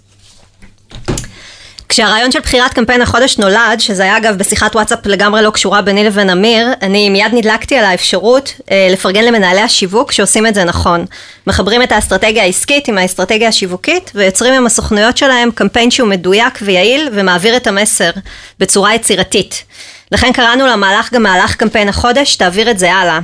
כשהרעיון 1.89 2.33
של 2.33 2.41
בחירת 2.41 2.75
קמפיין 2.75 3.03
החודש 3.03 3.39
נולד, 3.39 3.81
שזה 3.81 4.03
היה 4.03 4.17
אגב 4.17 4.39
בשיחת 4.39 4.77
וואטסאפ 4.77 5.07
לגמרי 5.07 5.43
לא 5.43 5.51
קשורה 5.51 5.83
ביני 5.83 6.05
לבין 6.05 6.31
אמיר, 6.31 6.69
אני 6.83 7.11
מיד 7.11 7.35
נדלקתי 7.35 7.77
על 7.77 7.85
האפשרות 7.85 8.55
אה, 8.71 8.89
לפרגן 8.91 9.25
למנהלי 9.25 9.61
השיווק 9.61 10.13
שעושים 10.13 10.47
את 10.47 10.55
זה 10.55 10.65
נכון. 10.65 11.05
מחברים 11.47 11.83
את 11.83 11.93
האסטרטגיה 11.93 12.43
העסקית 12.43 12.89
עם 12.89 12.99
האסטרטגיה 12.99 13.49
השיווקית, 13.49 14.11
ויוצרים 14.15 14.55
עם 14.55 14.67
הסוכנויות 14.67 15.17
שלהם 15.17 15.51
קמפיין 15.51 15.91
שהוא 15.91 16.09
מדויק 16.09 16.59
ויעיל 16.63 17.09
ומעביר 17.13 17.57
את 17.57 17.67
המסר 17.67 18.11
בצורה 18.59 18.95
יצירתית. 18.95 19.65
לכן 20.13 20.33
קראנו 20.33 20.67
למהלך 20.67 21.13
גם 21.13 21.23
מהלך 21.23 21.55
קמפיין 21.55 21.89
החודש, 21.89 22.37
תעביר 22.37 22.71
את 22.71 22.79
זה 22.79 22.93
הלאה. 22.93 23.19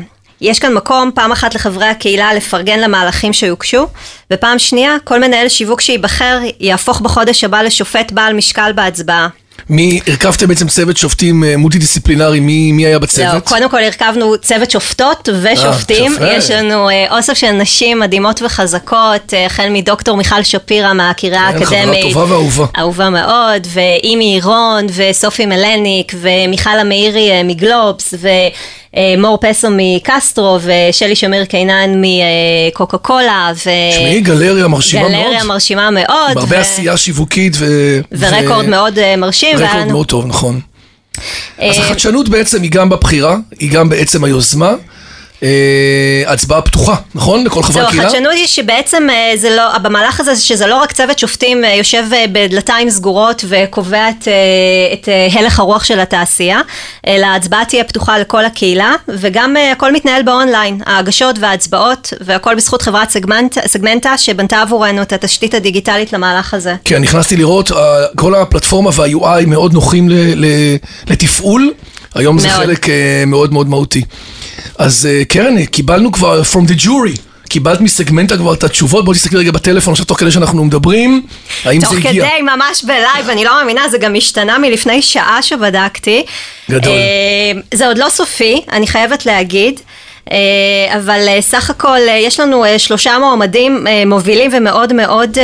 יש 0.44 0.58
כאן 0.58 0.74
מקום 0.74 1.10
פעם 1.14 1.32
אחת 1.32 1.54
לחברי 1.54 1.86
הקהילה 1.86 2.34
לפרגן 2.34 2.80
למהלכים 2.80 3.32
שיוגשו, 3.32 3.86
ופעם 4.32 4.58
שנייה, 4.58 4.96
כל 5.04 5.20
מנהל 5.20 5.48
שיווק 5.48 5.80
שייבחר 5.80 6.38
יהפוך 6.60 7.00
בחודש 7.00 7.44
הבא 7.44 7.62
לשופט 7.62 8.12
בעל 8.12 8.32
משקל 8.34 8.72
בהצבעה. 8.74 9.28
מי, 9.70 10.00
הרכבתם 10.06 10.48
בעצם 10.48 10.68
צוות 10.68 10.96
שופטים 10.96 11.44
אה, 11.44 11.56
מולטי 11.56 11.78
דיסציפלינרי, 11.78 12.40
מי, 12.40 12.72
מי 12.72 12.86
היה 12.86 12.98
בצוות? 12.98 13.34
לא, 13.34 13.40
קודם 13.40 13.70
כל 13.70 13.82
הרכבנו 13.82 14.38
צוות 14.38 14.70
שופטות 14.70 15.28
ושופטים, 15.42 16.12
יפה. 16.12 16.26
יש 16.26 16.50
לנו 16.50 16.88
אה, 16.88 17.06
אוסף 17.16 17.34
של 17.34 17.50
נשים 17.52 18.00
מדהימות 18.00 18.42
וחזקות, 18.42 19.34
אה, 19.34 19.46
החל 19.46 19.68
מדוקטור 19.70 20.16
מיכל 20.16 20.42
שפירא 20.42 20.92
מהקריה 20.92 21.48
כן, 21.52 21.64
חברה 21.64 21.78
האקדמית. 21.78 22.12
טובה 22.12 22.32
ואהובה. 22.32 22.66
אהובה 22.78 23.10
מאוד, 23.10 23.66
ואימי 23.66 24.34
אירון, 24.34 24.86
וסופי 24.94 25.46
מלניק, 25.46 26.12
ומיכל 26.20 26.78
המאירי 26.78 27.30
אה, 27.30 27.42
מגלובס, 27.42 28.14
ו... 28.20 28.28
אה, 28.96 29.14
מור 29.18 29.38
פסו 29.40 29.68
מקסטרו 29.70 30.58
ושלי 30.62 31.14
שמיר 31.14 31.44
קינן 31.44 32.02
מקוקה 32.02 32.98
קולה. 32.98 33.52
תשמעי, 33.54 34.20
גלריה 34.20 34.68
מרשימה 34.68 35.08
מאוד. 35.08 35.12
גלריה 35.12 35.44
מרשימה 35.44 35.90
מאוד. 35.90 36.34
בהרבה 36.34 36.58
עשייה 36.60 36.96
שיווקית 36.96 37.52
ו... 37.58 37.66
ורקורד 38.12 38.66
מאוד 38.66 38.98
אה, 38.98 39.16
מרשים. 39.16 39.58
רקורד 39.58 39.86
מאוד 39.86 40.06
טוב, 40.06 40.26
נכון. 40.26 40.60
אז 41.58 41.78
החדשנות 41.78 42.28
בעצם 42.28 42.62
היא 42.62 42.70
גם 42.70 42.88
בבחירה, 42.88 43.36
היא 43.60 43.70
גם 43.70 43.88
בעצם 43.88 44.24
היוזמה. 44.24 44.74
אה, 45.44 46.32
הצבעה 46.32 46.62
פתוחה, 46.62 46.94
נכון? 47.14 47.44
לכל 47.44 47.62
חברי 47.62 47.82
הקהילה? 47.82 48.02
זהו, 48.02 48.10
החדשנות 48.10 48.32
היא 48.32 48.46
שבעצם 48.46 49.06
אה, 49.10 49.32
זה 49.36 49.56
לא, 49.56 49.78
במהלך 49.78 50.20
הזה 50.20 50.36
שזה 50.36 50.66
לא 50.66 50.76
רק 50.76 50.92
צוות 50.92 51.18
שופטים 51.18 51.64
אה, 51.64 51.74
יושב 51.74 52.04
בדלתיים 52.32 52.90
סגורות 52.90 53.44
וקובע 53.48 54.08
את, 54.08 54.28
את 54.92 55.08
הלך 55.32 55.58
הרוח 55.58 55.84
של 55.84 56.00
התעשייה, 56.00 56.60
אלא 57.06 57.26
ההצבעה 57.26 57.64
תהיה 57.64 57.84
פתוחה 57.84 58.18
לכל 58.18 58.44
הקהילה, 58.44 58.94
וגם 59.08 59.56
הכל 59.72 59.92
מתנהל 59.92 60.22
באונליין, 60.22 60.80
ההגשות 60.86 61.36
וההצבעות, 61.38 62.12
והכל 62.20 62.54
בזכות 62.54 62.82
חברת 62.82 63.10
סגמנט, 63.10 63.58
סגמנטה 63.66 64.18
שבנתה 64.18 64.62
עבורנו 64.62 65.02
את 65.02 65.12
התשתית 65.12 65.54
הדיגיטלית 65.54 66.12
למהלך 66.12 66.54
הזה. 66.54 66.74
כן, 66.84 67.02
נכנסתי 67.02 67.36
לראות, 67.36 67.70
כל 68.16 68.34
הפלטפורמה 68.34 68.90
וה-UI 68.94 69.46
מאוד 69.46 69.72
נוחים 69.72 70.08
לתפעול, 71.06 71.72
היום 72.14 72.36
מאוד. 72.36 72.48
זה 72.48 72.54
חלק 72.54 72.86
מאוד 73.26 73.52
מאוד 73.52 73.68
מהותי. 73.68 74.02
אז 74.78 75.08
אה, 75.10 75.24
קרן, 75.24 75.64
קיבלנו 75.64 76.12
כבר 76.12 76.42
from 76.52 76.68
the 76.70 76.84
jury. 76.84 77.20
קיבלת 77.48 77.80
מסגמנטה 77.80 78.36
כבר 78.36 78.54
את 78.54 78.64
התשובות, 78.64 79.04
בואי 79.04 79.16
תסתכלי 79.16 79.38
רגע 79.38 79.50
בטלפון 79.52 79.92
עכשיו 79.92 80.06
תוך 80.06 80.20
כדי 80.20 80.30
שאנחנו 80.30 80.64
מדברים, 80.64 81.22
האם 81.64 81.80
זה 81.80 81.86
הגיע? 81.86 82.00
תוך 82.00 82.10
כדי, 82.10 82.42
ממש 82.42 82.84
בלייב, 82.84 83.30
אני 83.30 83.44
לא 83.44 83.54
מאמינה, 83.58 83.88
זה 83.88 83.98
גם 83.98 84.14
השתנה 84.16 84.58
מלפני 84.58 85.02
שעה 85.02 85.42
שבדקתי. 85.42 86.24
גדול. 86.70 86.92
אה, 86.92 87.60
זה 87.74 87.86
עוד 87.86 87.98
לא 87.98 88.08
סופי, 88.08 88.60
אני 88.72 88.86
חייבת 88.86 89.26
להגיד. 89.26 89.80
אה, 90.32 90.36
אבל 90.96 91.28
סך 91.40 91.70
הכל 91.70 91.98
יש 92.18 92.40
לנו 92.40 92.64
שלושה 92.78 93.18
מועמדים 93.18 93.86
מובילים 94.06 94.50
ומאוד 94.54 94.92
מאוד 94.92 95.38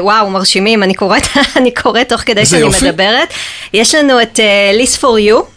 וואו 0.00 0.30
מרשימים 0.30 0.82
אני 0.82 0.94
קוראת 0.94 1.22
אני 1.56 1.70
קוראת 1.70 2.08
תוך 2.08 2.20
כדי 2.20 2.46
שאני 2.46 2.60
יופי. 2.60 2.88
מדברת 2.88 3.28
יש 3.72 3.94
לנו 3.94 4.22
את 4.22 4.40
ליס 4.74 4.96
פור 4.96 5.18
יו 5.18 5.55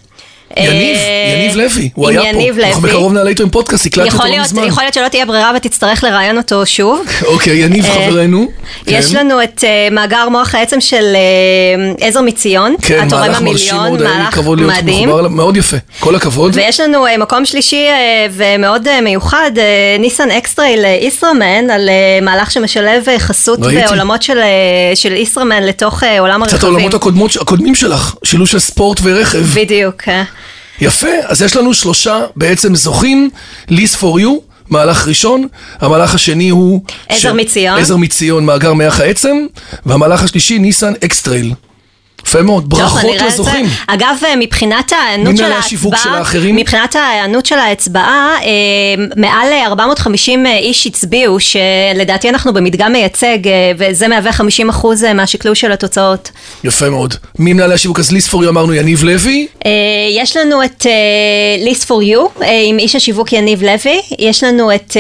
יניב, 0.57 0.97
אה, 0.97 1.35
יניב 1.37 1.55
לוי, 1.57 1.89
הוא 1.93 2.09
היה 2.09 2.21
פה. 2.21 2.39
לוי. 2.39 2.65
אנחנו 2.65 2.81
בקרוב 2.81 3.13
נעלה 3.13 3.29
איתו 3.29 3.43
עם 3.43 3.49
פודקאסט, 3.49 3.85
הקלטתי 3.85 4.15
אותו 4.15 4.27
לא 4.27 4.41
מזמן. 4.41 4.63
יכול 4.63 4.83
להיות 4.83 4.93
שלא 4.93 5.07
תהיה 5.07 5.25
ברירה 5.25 5.51
ותצטרך 5.55 6.03
לראיין 6.03 6.37
אותו 6.37 6.65
שוב. 6.65 7.01
אוקיי, 7.25 7.57
יניב 7.57 7.85
אה, 7.85 8.07
חברנו. 8.09 8.47
יש 8.87 9.11
כן. 9.11 9.17
לנו 9.17 9.43
את 9.43 9.63
אה, 9.63 9.87
מאגר 9.91 10.29
מוח 10.29 10.55
העצם 10.55 10.81
של 10.81 11.15
עזר 12.01 12.21
מציון. 12.21 12.75
כן, 12.81 13.07
מהלך 13.11 13.41
מרשים 13.41 13.75
מאוד, 15.29 15.57
יפה, 15.57 15.77
כל 15.99 16.15
הכבוד. 16.15 16.51
ויש 16.55 16.79
לנו 16.79 17.05
מקום 17.19 17.45
שלישי 17.45 17.85
ומאוד 18.31 18.87
מיוחד, 19.01 19.51
ניסן 19.99 20.31
אקסטרייל 20.31 20.85
ישראמן, 20.85 21.69
על 21.69 21.89
מהלך 22.21 22.51
שמשלב 22.51 23.05
חסות 23.17 23.59
בעולמות 23.59 24.21
של 24.95 25.13
ישראמן 25.13 25.63
לתוך 25.63 26.03
עולם 26.19 26.41
הרכבים. 26.43 26.57
קצת 26.57 26.63
העולמות 26.63 26.93
הקודמים 27.41 27.75
שלך, 27.75 28.15
שילוש 28.23 28.51
של 28.51 28.59
ספורט 28.59 28.99
ורכב. 29.03 29.45
בדיוק. 29.55 30.03
יפה, 30.81 31.07
אז 31.27 31.41
יש 31.41 31.55
לנו 31.55 31.73
שלושה 31.73 32.25
בעצם 32.35 32.75
זוכים, 32.75 33.29
Lease 33.69 33.95
For 33.95 34.19
You, 34.19 34.37
מהלך 34.69 35.07
ראשון, 35.07 35.47
המהלך 35.79 36.15
השני 36.15 36.49
הוא... 36.49 36.81
עזר 37.09 37.19
ש... 37.19 37.25
מציון. 37.25 37.79
עזר 37.79 37.97
מציון, 37.97 38.45
מאגר 38.45 38.73
מח 38.73 38.99
העצם, 38.99 39.37
והמהלך 39.85 40.23
השלישי, 40.23 40.59
ניסן 40.59 40.93
אקסטרייל. 41.05 41.53
יפה 42.29 42.41
מאוד, 42.41 42.69
ברכות 42.69 43.21
לזוכים. 43.27 43.65
אגב, 43.87 44.15
מבחינת 44.37 44.91
ההיענות 44.93 45.37
של 45.37 45.51
ההצבעה, 45.51 46.23
מבחינת 46.53 46.95
ההיענות 46.95 47.45
של 47.45 47.59
ההצבעה, 47.59 48.35
אה, 48.43 48.49
מעל 49.15 49.47
450 49.65 50.45
איש 50.45 50.87
הצביעו, 50.87 51.37
שלדעתי 51.39 52.29
אנחנו 52.29 52.53
במדגם 52.53 52.91
מייצג, 52.91 53.47
אה, 53.47 53.71
וזה 53.77 54.07
מהווה 54.07 54.31
50 54.31 54.69
אחוז 54.69 55.03
אה, 55.03 55.13
מהשקלול 55.13 55.55
של 55.55 55.71
התוצאות. 55.71 56.31
יפה 56.63 56.89
מאוד. 56.89 57.13
מי 57.39 57.53
מנהלי 57.53 57.73
השיווק? 57.73 57.99
אז 57.99 58.11
ליסט 58.11 58.29
פור 58.29 58.43
יו 58.43 58.49
אמרנו 58.49 58.73
יניב 58.73 59.03
לוי. 59.03 59.47
יש 60.11 60.37
לנו 60.37 60.63
את 60.63 60.85
ליסט 61.59 61.83
פור 61.83 62.03
יו, 62.03 62.25
עם 62.67 62.79
איש 62.79 62.95
השיווק 62.95 63.33
יניב 63.33 63.63
לוי. 63.63 64.01
יש 64.19 64.43
לנו 64.43 64.75
את 64.75 64.97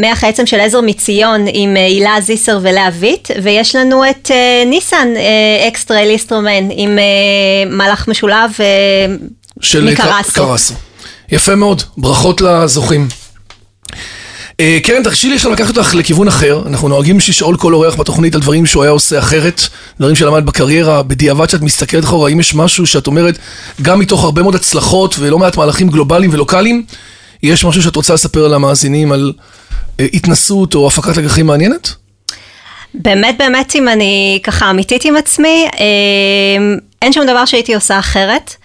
מח 0.00 0.24
העצם 0.24 0.46
של 0.46 0.60
עזר 0.60 0.80
מציון, 0.80 1.44
עם 1.52 1.76
הילה 1.76 2.16
זיסר 2.20 2.58
ולאה 2.62 2.88
ויט, 2.98 3.30
ויש 3.42 3.76
לנו 3.76 4.10
את 4.10 4.30
ניסן 4.66 5.08
אקסטרה 5.68 6.04
ליסט 6.04 6.32
אינסטרומן 6.34 6.68
עם 6.70 6.98
uh, 6.98 7.70
מהלך 7.70 8.08
משולב 8.08 8.50
uh, 8.50 9.78
מקרסו. 9.82 10.32
קרסו. 10.32 10.74
יפה 11.32 11.54
מאוד, 11.54 11.82
ברכות 11.96 12.40
לזוכים. 12.40 13.08
Uh, 13.92 14.56
קרן, 14.82 15.02
תרשי 15.02 15.28
לי 15.28 15.34
עכשיו 15.34 15.52
לקחת 15.52 15.76
אותך 15.76 15.94
לכיוון 15.94 16.28
אחר. 16.28 16.62
אנחנו 16.66 16.88
נוהגים 16.88 17.18
לשאול 17.18 17.56
כל 17.56 17.74
אורח 17.74 17.94
בתוכנית 17.94 18.34
על 18.34 18.40
דברים 18.40 18.66
שהוא 18.66 18.82
היה 18.82 18.92
עושה 18.92 19.18
אחרת, 19.18 19.62
דברים 19.98 20.16
שלמד 20.16 20.46
בקריירה, 20.46 21.02
בדיעבד 21.02 21.50
שאת 21.50 21.60
מסתכלת 21.60 22.04
אחורה, 22.04 22.28
האם 22.28 22.40
יש 22.40 22.54
משהו 22.54 22.86
שאת 22.86 23.06
אומרת, 23.06 23.38
גם 23.82 23.98
מתוך 23.98 24.24
הרבה 24.24 24.42
מאוד 24.42 24.54
הצלחות 24.54 25.16
ולא 25.18 25.38
מעט 25.38 25.56
מהלכים 25.56 25.88
גלובליים 25.88 26.30
ולוקאליים, 26.32 26.84
יש 27.42 27.64
משהו 27.64 27.82
שאת 27.82 27.96
רוצה 27.96 28.14
לספר 28.14 28.48
למאזינים 28.48 29.12
על 29.12 29.32
uh, 29.38 30.02
התנסות 30.14 30.74
או 30.74 30.86
הפקת 30.86 31.16
לקחים 31.16 31.46
מעניינת? 31.46 32.03
באמת 32.94 33.38
באמת 33.38 33.76
אם 33.76 33.88
אני 33.88 34.40
ככה 34.42 34.70
אמיתית 34.70 35.04
עם 35.04 35.16
עצמי, 35.16 35.68
אה, 35.80 36.76
אין 37.02 37.12
שום 37.12 37.26
דבר 37.26 37.44
שהייתי 37.44 37.74
עושה 37.74 37.98
אחרת. 37.98 38.56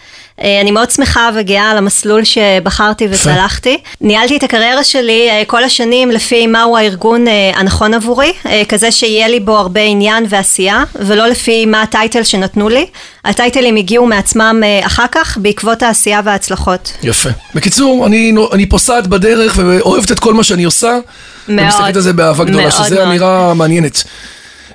אה, 0.43 0.61
אני 0.61 0.71
מאוד 0.71 0.91
שמחה 0.91 1.29
וגאה 1.35 1.71
על 1.71 1.77
המסלול 1.77 2.23
שבחרתי 2.23 3.07
וצלחתי. 3.11 3.77
ניהלתי 4.01 4.37
את 4.37 4.43
הקריירה 4.43 4.83
שלי 4.83 5.29
אה, 5.29 5.43
כל 5.47 5.63
השנים 5.63 6.11
לפי 6.11 6.47
מהו 6.47 6.77
הארגון 6.77 7.25
הנכון 7.53 7.93
עבורי, 7.93 8.33
כזה 8.69 8.91
שיהיה 8.91 9.27
לי 9.27 9.39
בו 9.39 9.57
הרבה 9.57 9.81
עניין 9.81 10.25
ועשייה, 10.29 10.83
ולא 10.95 11.27
לפי 11.27 11.65
מה 11.65 11.81
הטייטל 11.81 12.23
שנתנו 12.23 12.69
לי. 12.69 12.85
הטייטלים 13.25 13.75
הגיעו 13.75 14.05
מעצמם 14.05 14.63
אחר 14.85 15.05
כך, 15.11 15.37
בעקבות 15.37 15.83
העשייה 15.83 16.21
וההצלחות. 16.25 16.93
יפה. 17.03 17.29
בקיצור, 17.55 18.05
אני, 18.05 18.33
אני 18.53 18.65
פוסעת 18.65 19.07
בדרך 19.07 19.53
ואוהבת 19.57 20.11
את 20.11 20.19
כל 20.19 20.33
מה 20.33 20.43
שאני 20.43 20.63
עושה. 20.63 20.99
מאוד. 21.49 21.65
ומסתכלת 21.65 21.95
על 21.95 22.01
זה 22.01 22.13
באהבה 22.13 22.43
גדולה, 22.43 22.71
שזו 22.71 23.03
אמירה 23.03 23.53
מעניינת. 23.53 24.03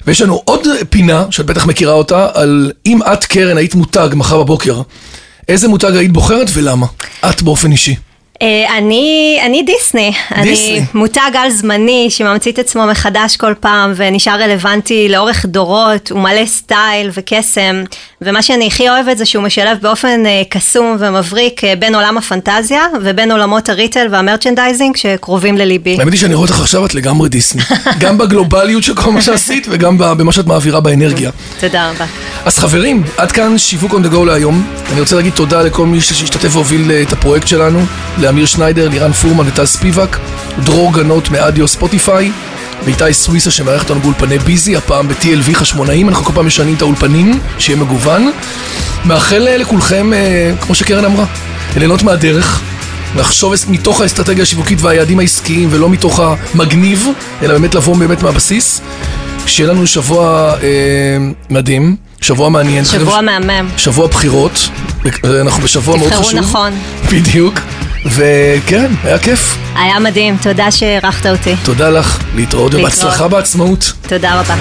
ויש 0.06 0.20
לנו 0.20 0.42
עוד 0.44 0.66
פינה, 0.90 1.24
שאת 1.30 1.46
בטח 1.46 1.66
מכירה 1.66 1.92
אותה, 1.92 2.28
על 2.34 2.72
אם 2.86 3.00
את, 3.12 3.24
קרן, 3.24 3.56
היית 3.56 3.74
מותג 3.74 4.08
מחר 4.14 4.42
בבוקר, 4.42 4.80
איזה 5.48 5.68
מותג 5.68 5.96
היית 5.96 6.12
בוחרת 6.12 6.46
ולמה? 6.54 6.86
את 7.30 7.42
באופן 7.42 7.72
אישי. 7.72 7.94
אה, 8.42 8.78
אני, 8.78 9.38
אני 9.46 9.62
דיסני. 9.62 10.12
דיסני. 10.42 10.78
אני 10.78 10.86
מותג 10.94 11.30
על 11.34 11.50
זמני 11.50 12.06
שממציא 12.10 12.52
את 12.52 12.58
עצמו 12.58 12.86
מחדש 12.86 13.36
כל 13.36 13.54
פעם 13.60 13.92
ונשאר 13.96 14.42
רלוונטי 14.42 15.08
לאורך 15.08 15.46
דורות, 15.46 16.10
הוא 16.10 16.20
מלא 16.20 16.46
סטייל 16.46 17.10
וקסם, 17.12 17.84
ומה 18.24 18.42
שאני 18.42 18.66
הכי 18.66 18.88
אוהבת 18.88 19.18
זה 19.18 19.24
שהוא 19.24 19.44
משלב 19.44 19.78
באופן 19.82 20.26
אה, 20.26 20.42
קסום 20.48 20.96
ומבריק 21.00 21.64
אה, 21.64 21.74
בין 21.78 21.94
עולם 21.94 22.18
הפנטזיה 22.18 22.80
ובין 23.02 23.32
עולמות 23.32 23.68
ה 23.68 23.74
retail 23.74 24.06
וה 24.10 24.22
merchandising 24.22 24.96
שקרובים 24.96 25.56
לליבי. 25.56 25.96
האמת 25.98 26.12
היא 26.12 26.20
שאני 26.20 26.34
רואה 26.34 26.48
אותך 26.48 26.60
עכשיו, 26.60 26.86
את 26.86 26.94
לגמרי 26.94 27.28
דיסני. 27.28 27.62
גם 28.02 28.18
בגלובליות 28.18 28.82
של 28.82 28.94
כל 28.94 29.12
מה 29.12 29.22
שעשית 29.22 29.66
וגם 29.70 29.98
במה 29.98 30.32
שאת 30.32 30.46
מעבירה 30.46 30.80
באנרגיה. 30.80 31.30
תודה 31.60 31.90
רבה. 31.90 32.04
אז 32.44 32.58
חברים, 32.58 33.02
עד 33.16 33.32
כאן 33.32 33.58
שיווק 33.58 33.92
on 33.92 33.96
the 33.96 34.14
go 34.14 34.24
להיום. 34.26 34.66
אני 34.92 35.00
רוצה 35.00 35.16
להגיד 35.16 35.32
תודה 35.32 35.62
לכל 35.62 35.86
מי 35.86 36.00
שהשתתף 36.00 36.56
והוביל 36.56 36.92
את 36.92 37.12
הפרויקט 37.12 37.48
שלנו. 37.48 37.80
לאמיר 38.18 38.46
שניידר, 38.46 38.88
לירן 38.88 39.12
פורמן 39.12 39.48
וטל 39.48 39.66
ספיבק, 39.66 40.16
דרור 40.64 40.92
גנות 40.92 41.30
מאדיו 41.30 41.68
ספוטיפיי, 41.68 42.30
ואיתי 42.84 43.14
סוויסה 43.14 43.50
שמארח 43.50 43.82
אותנו 43.82 44.00
באולפני 44.00 44.38
ביזי, 44.38 44.76
הפעם 44.76 45.08
ב-TLV 45.08 45.54
חשמונאים, 45.54 46.08
אנחנו 46.08 46.24
כל 46.24 46.32
פעם 46.34 46.46
משנים 46.46 46.74
את 46.74 46.82
האולפנים, 46.82 47.40
שיהיה 47.58 47.78
מגוון. 47.78 48.30
מאחל 49.04 49.48
אה, 49.48 49.56
לכולכם, 49.56 50.12
אה, 50.12 50.52
כמו 50.60 50.74
שקרן 50.74 51.04
אמרה, 51.04 51.24
ליהנות 51.76 52.02
מהדרך, 52.02 52.60
לחשוב 53.16 53.54
מתוך 53.68 54.00
האסטרטגיה 54.00 54.42
השיווקית 54.42 54.82
והיעדים 54.82 55.18
העסקיים 55.18 55.68
ולא 55.72 55.88
מתוך 55.88 56.20
המגניב, 56.20 57.08
אלא 57.42 57.52
באמת 57.52 57.74
לבוא 57.74 57.96
באמת 57.96 58.22
מהבסיס. 58.22 58.80
שיהיה 59.46 59.70
לנו 59.70 59.86
שבוע 59.86 60.54
אה, 60.62 60.68
מדהים. 61.50 61.96
שבוע 62.20 62.48
מעניין. 62.48 62.84
שבוע 62.84 63.20
מהמם. 63.20 63.68
שבוע 63.76 64.06
בחירות. 64.06 64.68
אנחנו 65.40 65.62
בשבוע 65.62 65.96
מאוד 65.96 66.12
חשוב. 66.12 66.22
תבחרו 66.22 66.40
נכון. 66.40 66.72
בדיוק. 67.12 67.60
וכן, 68.04 68.92
היה 69.04 69.18
כיף. 69.18 69.58
היה 69.74 69.98
מדהים, 69.98 70.36
תודה 70.42 70.70
שאירחת 70.70 71.26
אותי. 71.26 71.54
תודה 71.64 71.90
לך, 71.90 72.18
להתראות 72.34 72.74
ובהצלחה 72.74 73.28
בעצמאות. 73.28 73.92
תודה 74.08 74.40
רבה. 74.40 74.54